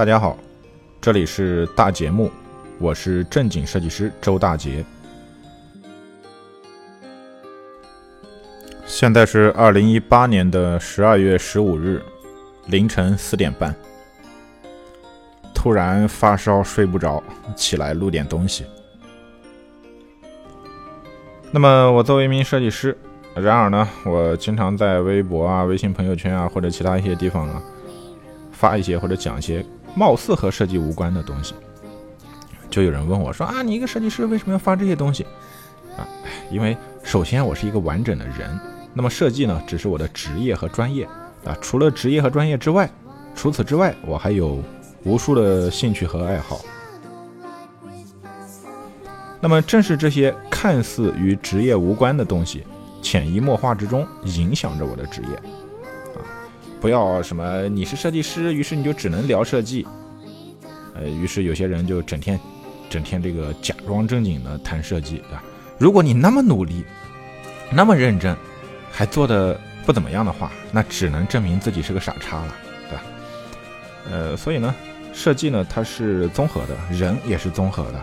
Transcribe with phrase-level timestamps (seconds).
[0.00, 0.34] 大家好，
[0.98, 2.32] 这里是大节目，
[2.78, 4.82] 我是正经设计师周大杰。
[8.86, 12.02] 现在是二零一八年的十二月十五日
[12.68, 13.76] 凌晨四点半，
[15.52, 17.22] 突然发烧睡不着，
[17.54, 18.64] 起来录点东西。
[21.50, 22.96] 那么我作为一名设计师，
[23.34, 27.62] 然而呢，我经常在微博啊、微信朋友圈啊或者其他一些地方啊
[28.50, 29.62] 发一些或者讲一些
[29.94, 31.54] 貌似和设计无关的东西。
[32.70, 35.26] 就有人问我说啊，你一个设计师为什么要发这些东西
[35.96, 36.06] 啊？
[36.50, 38.58] 因为首先我是一个完整的人，
[38.94, 41.04] 那么设计呢只是我的职业和专业
[41.44, 41.56] 啊。
[41.60, 42.88] 除了职业和专业之外，
[43.34, 44.62] 除此之外我还有
[45.04, 46.60] 无数的兴趣和爱好。
[49.40, 52.62] 那么正是这些看似与职业无关的东西，
[53.02, 55.42] 潜移默化之中影响着我的职业。
[56.80, 59.86] 不要什么你是设计师，于是你就只能聊设计。
[60.94, 62.40] 呃，于是有些人就整天，
[62.88, 65.42] 整天这个假装正经的谈设计，对吧？
[65.78, 66.84] 如果你那么努力，
[67.70, 68.34] 那么认真，
[68.90, 72.54] 还做的不怎么样的话，那只能证明自己是个傻叉了，
[72.88, 73.02] 对吧？
[74.10, 74.74] 呃，所以呢，
[75.12, 78.02] 设计呢它是综合的，人也是综合的。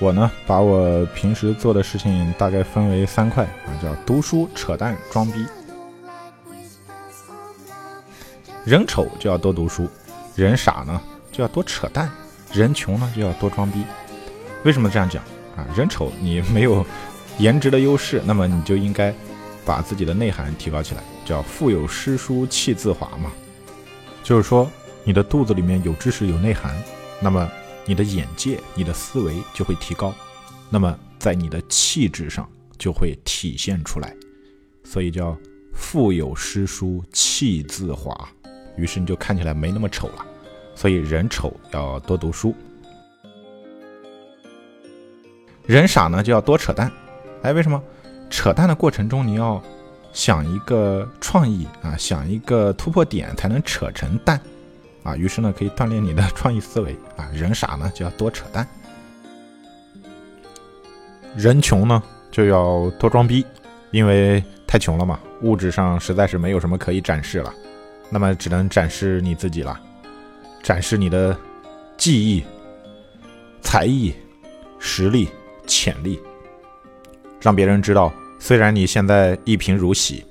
[0.00, 5.46] 我呢，把我平时做的事情大概分为三块啊，叫读书、扯淡、装逼。
[8.64, 9.88] 人丑就要多读书，
[10.34, 11.00] 人傻呢
[11.30, 12.10] 就要多扯淡，
[12.52, 13.84] 人穷呢就要多装逼。
[14.64, 15.22] 为什么这样讲
[15.56, 15.64] 啊？
[15.76, 16.84] 人丑你没有
[17.38, 19.14] 颜值的优势，那么你就应该
[19.64, 23.30] 把自己的内涵提高起来，叫腹有诗书气自华嘛。
[24.22, 24.68] 就是说，
[25.04, 26.74] 你的肚子里面有知识有内涵，
[27.20, 27.48] 那么。
[27.86, 30.14] 你的眼界、你的思维就会提高，
[30.70, 34.14] 那么在你的气质上就会体现出来，
[34.84, 35.36] 所以叫
[35.74, 38.28] 腹有诗书气自华，
[38.76, 40.26] 于是你就看起来没那么丑了。
[40.74, 42.54] 所以人丑要多读书，
[45.66, 46.90] 人傻呢就要多扯淡。
[47.42, 47.80] 哎，为什么？
[48.30, 49.62] 扯淡的过程中你要
[50.12, 54.40] 想一个创意啊，想一个突破点，才能扯成淡。
[55.04, 57.28] 啊，于是呢，可以锻炼你的创意思维啊。
[57.32, 58.64] 人傻呢，就要多扯淡；
[61.36, 63.46] 人穷呢，就要多装逼，
[63.90, 67.52] 因为太穷了嘛，物质上实在是没有什么可以展示了，
[68.10, 69.78] 那么只能展示你自己了，
[70.62, 71.36] 展示你的
[71.98, 72.42] 技艺、
[73.60, 74.14] 才艺、
[74.78, 75.28] 实力、
[75.66, 76.18] 潜力，
[77.40, 80.24] 让别人知道，虽然你现在一贫如洗，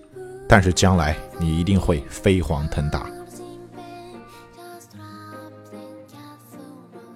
[0.50, 3.06] 但是将来你一定会飞黄腾达。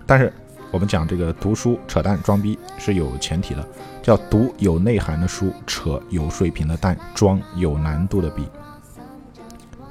[0.07, 0.33] 但是
[0.71, 3.67] 我们讲这个读书扯淡装逼是有前提的，
[4.01, 8.47] 叫读有内涵的书，扯有水平的淡，装有难度的逼。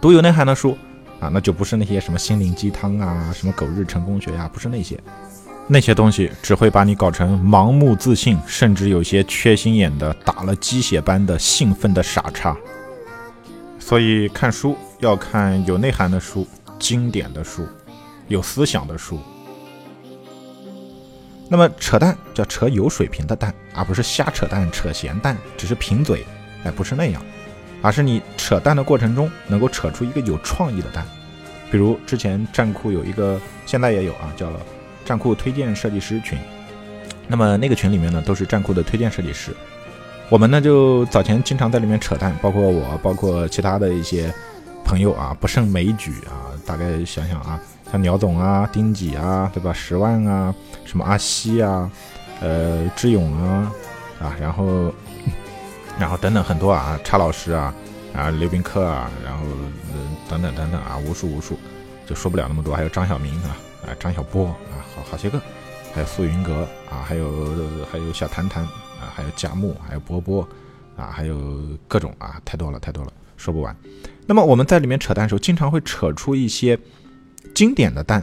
[0.00, 0.76] 读有内涵的书
[1.21, 4.99] 啊，那就不是那些什么心灵鸡汤啊，什么狗日成功学呀，不是那些，
[5.66, 12.56] 那些东西只会把你搞成盲目自信，甚至有些缺心眼的打了鸡血般的兴奋的傻叉。
[13.78, 16.47] 所以看书要看有内涵的书，
[16.78, 17.66] 经典的书，
[18.28, 19.19] 有思想的书。
[21.49, 26.27] 那么扯淡叫扯有水平的淡，而不是瞎扯淡、扯闲淡，只是贫嘴，
[26.65, 27.23] 哎，不是那样，
[27.83, 31.06] 而是你扯淡的过程中能够扯出一个有创意的淡。
[31.71, 34.51] 比如之前站酷有一个，现在也有啊，叫
[35.05, 36.39] 站酷推荐设计师群。
[37.29, 39.53] 那么那个群里面呢，都是站酷的推荐设计师。
[40.29, 44.33] 我们呢就早前经常在里面扯淡，包括我，包括其他的一些
[44.85, 46.51] 朋友啊，不胜枚举啊。
[46.67, 47.61] 大概想想啊。
[47.97, 49.73] 鸟总啊、丁几啊，对吧？
[49.73, 51.91] 十万啊，什么阿西啊，
[52.41, 53.73] 呃，志勇啊，
[54.21, 54.93] 啊，然后，
[55.99, 57.75] 然后等等很多啊，叉老师啊，
[58.15, 59.44] 啊，刘宾客啊，然后
[60.29, 61.59] 等等等等啊，无数无数，
[62.06, 62.75] 就说不了那么多。
[62.75, 63.56] 还有张小明啊，
[63.87, 65.41] 啊，张小波啊，好好些个，
[65.94, 67.29] 还有苏云阁啊，还有
[67.91, 70.47] 还有小谈谈啊，还有贾木，还有波波
[70.97, 73.75] 啊，还有各种啊，太多了太多了，说不完。
[74.26, 76.79] 那么我们在里面扯淡的时候，经常会扯出一些。
[77.56, 78.23] 经典的蛋，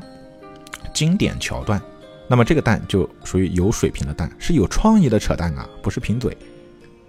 [0.93, 1.81] 经典桥段，
[2.27, 6.37] 那么这个蛋就属于有水平的蛋，是有创意的扯淡啊，不是贫嘴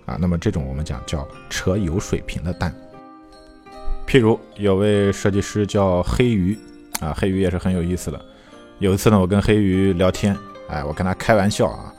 [0.06, 0.17] 啊。
[0.19, 2.75] 那么这种我们讲叫扯有水平的蛋。
[4.06, 6.59] 譬如有位设计师叫黑鱼
[6.99, 8.19] 啊，黑鱼也是很有意思的。
[8.79, 10.35] 有一次呢，我跟黑鱼聊天，
[10.71, 11.93] 哎，我跟他开玩笑啊，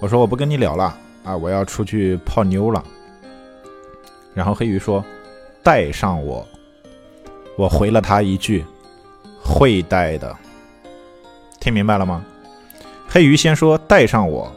[0.00, 2.82] 我说我不跟你聊了啊，我要出去泡妞了。
[4.32, 5.04] 然后黑鱼说
[5.62, 6.48] 带上我，
[7.58, 8.64] 我回了他一句。
[9.46, 10.36] 会带的，
[11.60, 12.24] 听明白了吗？
[13.08, 14.52] 黑鱼先说带上我，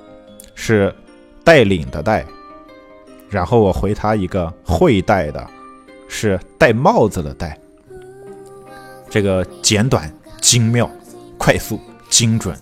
[0.55, 0.93] 是
[1.43, 2.25] 带领的带，
[3.29, 5.47] 然后我回他一个会带的，
[6.07, 7.57] 是戴帽子的戴。
[9.09, 10.89] 这个简短、精妙、
[11.37, 12.55] 快速、精准，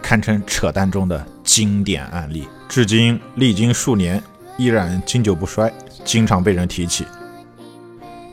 [0.00, 4.22] 堪称扯淡中的经典案例，至今历经数年
[4.56, 5.72] 依然经久不衰，
[6.04, 7.06] 经常被人提起。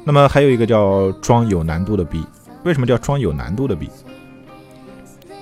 [0.05, 2.23] 那么还有一个叫装有难度的逼，
[2.63, 3.89] 为什么叫装有难度的逼？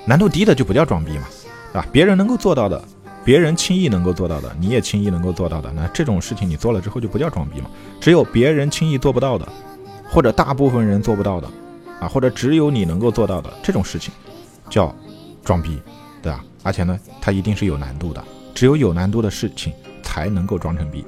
[0.05, 1.25] 难度低的就不叫装逼嘛，
[1.73, 2.81] 啊，别人能够做到的，
[3.25, 7.69] 别人轻易能够做到的，你也轻易能够做到的，那这种事情你做了之后就不叫装逼嘛。
[7.99, 9.47] 只有别人轻易做不到的，
[10.09, 11.49] 或者大部分人做不到的。
[11.99, 14.13] 啊，或者只有你能够做到的这种事情，
[14.69, 14.93] 叫
[15.43, 15.81] 装逼，
[16.21, 16.45] 对吧？
[16.61, 18.23] 而且呢，它一定是有难度的，
[18.53, 19.73] 只有有难度的事情
[20.03, 21.03] 才能够装成逼。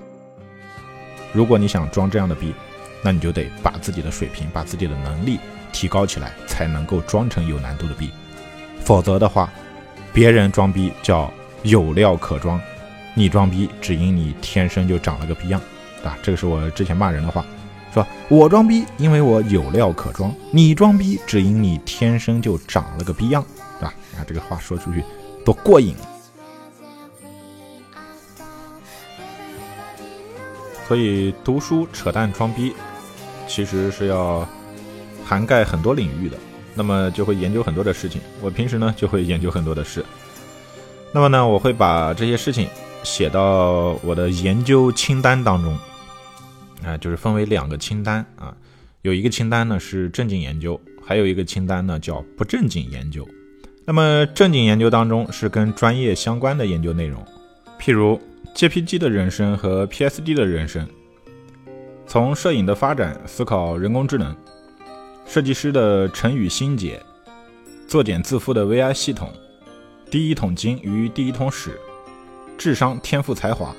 [1.32, 2.56] 如果你想装这样的逼，
[3.02, 5.40] 那你就得把自己的水平、把自己的能力
[5.72, 8.10] 提高起来，才能够装成有难度的逼。
[8.84, 9.50] 否则的话，
[10.12, 11.32] 别人装逼叫
[11.64, 12.60] 有料可装，
[13.14, 15.62] 你装逼只因你天生就长了个逼样，
[16.04, 17.46] 啊，这个是我之前骂人的话。
[17.94, 18.06] 说？
[18.28, 23.44] 我装逼，因为我有料可装；你装逼，只因你天生就长了个逼样，
[23.80, 23.94] 对吧？
[24.12, 25.04] 你看这个话说出去
[25.44, 25.96] 多过瘾。
[30.88, 32.74] 所以读书扯淡装逼，
[33.50, 34.48] 其实是要
[35.26, 36.38] 涵盖很多领域的，
[36.76, 38.22] 那么就会研究很多的事情。
[38.42, 40.06] 我平时呢就会研究很多的事，
[41.12, 42.70] 那么呢我会把这些事情
[43.04, 45.78] 写到我的研究清单当中。
[46.86, 48.56] 啊，就是分为两个清单啊，
[49.02, 53.28] 有一个清单呢是正经研究，还有一个清单呢叫不正经研究。
[53.84, 57.22] 那么正经研究当中是跟专业相关的研究内容，
[57.82, 58.18] 譬如
[58.56, 60.88] JPG 的人生和 PSD 的人生，
[62.10, 64.36] 从摄影的发展思考人工智能，
[65.28, 67.00] 设计师的成语心结，
[67.88, 69.32] 作茧自缚的 VI 系统，
[70.10, 71.80] 第一桶金与第一桶屎，
[72.58, 73.76] 智商天赋才华。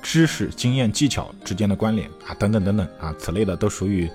[0.00, 4.08] 知识、经验、技巧之间的关联啊，等等等等啊，此类的都属于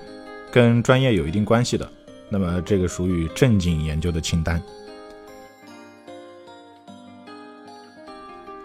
[0.50, 1.88] 跟专业有一定关系的。
[2.28, 4.60] 那么这个属于正经研究的清单。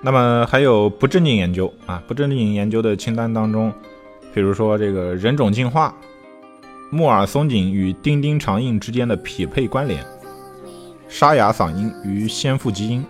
[0.02, 3.74] 那么还有不正经研究啊，不正经研究的清单当中，
[4.36, 5.96] 比如说这个人种进化、
[6.92, 10.06] 木耳松紧与丁丁长印之间的匹配关联、
[11.08, 13.06] 沙哑嗓音与先父基因，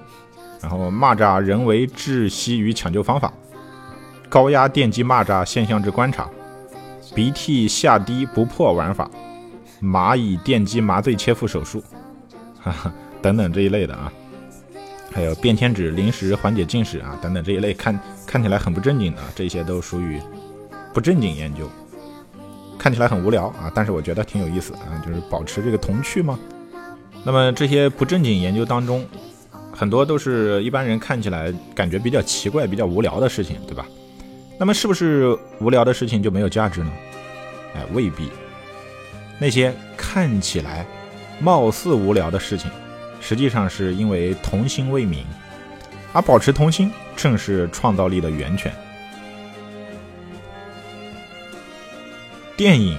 [0.61, 3.33] 然后蚂蚱人为窒息与抢救方法。
[4.29, 6.29] 高压电击蚂蚱现象之观察，
[7.15, 9.09] 鼻涕下滴不破玩法，
[9.81, 11.83] 蚂蚁电击麻醉切腹手术，
[12.61, 14.13] 哈哈，等等这一类的啊，
[15.11, 20.21] 还有便签纸临时缓解近视啊，等等这一类看看起来很不正经的，这些都属于
[20.95, 21.69] 不正经研究，
[22.79, 26.39] 看起来很无聊啊，但是我觉得挺有意思啊，就是保持这个童趣嘛。
[27.25, 29.05] 那么这些不正经研究当中，
[29.73, 33.85] 很多都是一般人看起来感觉比较奇怪、比较无聊的事情，对吧？
[34.57, 36.89] 那么是不是无聊的事情就没有价值呢？
[37.75, 38.29] 哎，未必。
[39.37, 40.85] 那些看起来
[41.41, 42.71] 貌似无聊的事情，
[43.19, 45.25] 实际上是因为童心未泯，
[46.13, 48.71] 而保持童心正是创造力的源泉。
[52.57, 52.97] 电影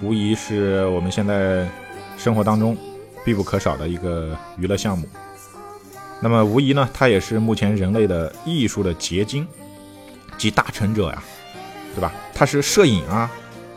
[0.00, 1.68] 无疑是我们现在
[2.16, 2.76] 生活当中
[3.24, 5.06] 必不可少的一个娱乐项目。
[6.20, 9.46] 那么无疑呢，它也是目前人类的艺术的结晶。
[10.38, 11.22] 集大成者呀，
[11.94, 12.12] 对吧？
[12.34, 13.30] 它是摄影啊、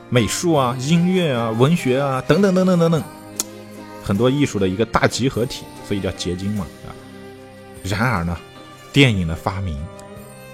[0.10, 3.04] 美术啊、音乐啊、文学啊等等等等等等，
[4.04, 6.92] 很多艺术的一个大集合体，所以叫结晶嘛，啊。
[7.84, 8.38] 然而呢，
[8.92, 9.78] 电影的发明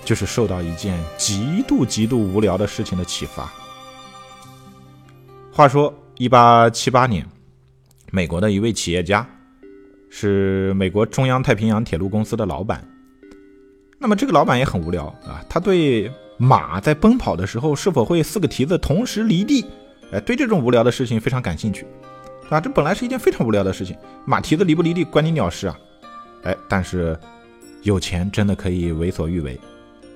[0.04, 3.52] 就是受到一件极度极度无聊的事情的启发。
[5.56, 7.26] 话说，一八七八年，
[8.12, 9.26] 美国的一位企业家
[10.10, 12.86] 是美国中央太平洋铁路公司的老板。
[13.98, 19.66] 那么这个老板也很无聊啊，他对马在奔跑的时候是否会四个蹄子同时离地，
[20.12, 21.88] 哎，对这种无聊的事情非常感兴趣，
[22.50, 23.96] 啊，这本来是一件非常无聊的事情，
[24.26, 25.80] 马蹄子离不离地关你鸟事啊，
[26.44, 27.18] 哎，但是
[27.84, 29.58] 有钱真的可以为所欲为，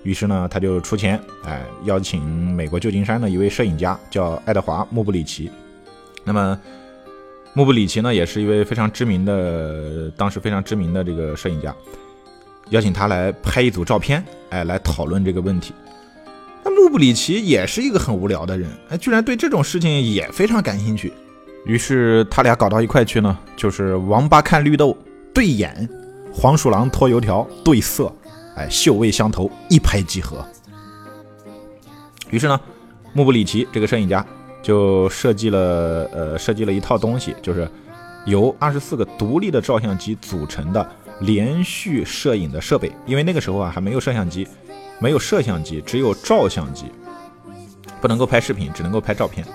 [0.04, 2.22] 于是呢，他就出钱，哎，邀请
[2.56, 5.52] 美国旧金山的一位摄影家叫爱德华·穆布里奇，
[6.24, 6.60] 那么
[7.54, 11.76] 穆布里奇呢，也是一位非常知名的，当时非常知名的这个摄影家。
[12.70, 15.74] 邀请他来拍一组照片，哎，来讨论这个问题。
[16.64, 21.12] 那穆布里奇也是一个很无聊的人，哎，居然对这种事情也非常感兴趣。
[21.66, 24.96] 于是他俩搞到一块去呢，就是王八看绿豆
[25.34, 25.90] 对眼，
[26.32, 28.14] 黄鼠狼拖油条对色，
[28.60, 30.46] 哎，嗅味相投，一拍即合。
[32.30, 32.60] 于是呢，
[33.14, 34.24] 穆布里奇这个摄影家
[34.62, 37.68] 就设计了，呃，设计了一套东西，就是
[38.26, 40.88] 由二十四个独立的照相机组成的。
[41.22, 44.48] 连续摄影的设备，因为那个时候啊还没有摄像机，
[45.00, 46.86] 没有摄像机，只有照相机，
[48.00, 49.46] 不能够拍视频，只能够拍照片。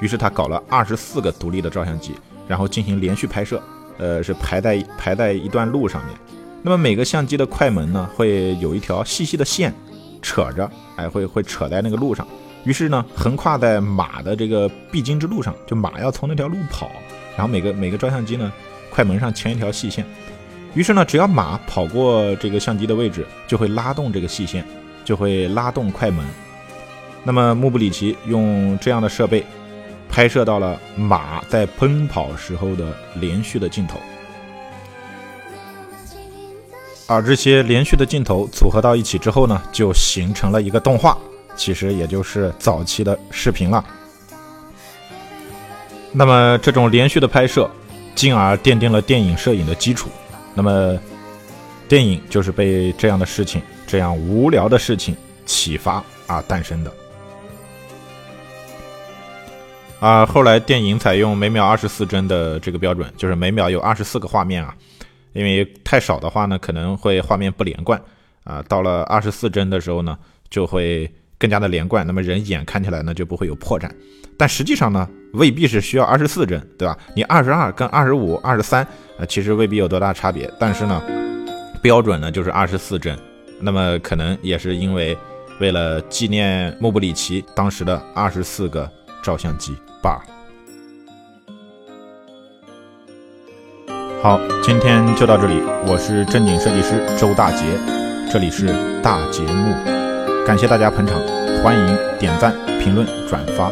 [0.00, 2.16] 于是他搞了二十四个独立的照相机，
[2.48, 3.62] 然后进行连续拍摄，
[3.98, 6.16] 呃，是排在排在一段路上面。
[6.62, 9.74] 那么每个相机的快门呢，会有一条细细的线
[10.22, 12.26] 扯着，哎，会会扯在那个路上。
[12.64, 16.88] 于是呢，横跨在马的这个必经之路上，就马要从那条路跑，
[17.36, 18.52] 然后每个每个照相机呢，
[18.88, 20.06] 快门上牵一条细线。
[20.72, 24.64] 于是呢，只要马跑过这个相机的位置，就会拉动这个细线，
[25.04, 26.24] 就会拉动快门。
[27.24, 29.44] 那么穆布里奇用这样的设备，
[30.08, 34.00] 拍摄到了马在奔跑时候的连续的镜头。
[37.06, 41.16] 而这些连续的镜头组合到一起之后呢，就形成了一个动画。
[41.54, 43.84] 其实也就是早期的视频了。
[46.10, 47.70] 那么这种连续的拍摄，
[48.14, 50.08] 进而奠定了电影摄影的基础。
[50.54, 50.98] 那么
[51.88, 56.90] 电影就是被这样的事情、这样无聊的事情启发而诞生的。
[60.00, 64.74] 啊，后来电影采用每秒二十四帧的这个标准，就是每秒有二十四个画面啊。
[65.32, 68.00] 因为太少的话呢，可能会画面不连贯
[68.44, 68.62] 啊。
[68.68, 71.12] 到了二十四帧的时候呢，就会。
[71.38, 73.90] 更加的连贯，那么人眼看起来呢就不会有破绽，
[74.38, 76.96] 但实际上呢未必是需要二十四帧，对吧？
[77.16, 78.86] 你二十二跟二十五、二十三，
[79.18, 81.02] 呃，其实未必有多大差别，但是呢，
[81.82, 83.18] 标准呢就是二十四帧，
[83.58, 85.18] 那么可能也是因为
[85.58, 88.88] 为了纪念莫布里奇当时的二十四个
[89.20, 90.22] 照相机罢。
[94.22, 97.64] 好，今天就到这里，我是正经设计师周大杰，
[98.32, 98.68] 这里是
[99.02, 99.74] 大节目。
[100.46, 101.20] 感谢大家捧场，
[101.60, 103.68] 欢迎点赞、评论、转发。